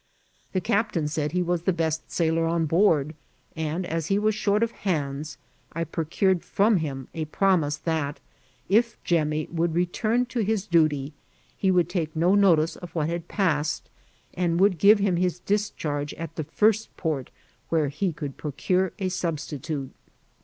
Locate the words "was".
1.43-1.61, 4.17-4.33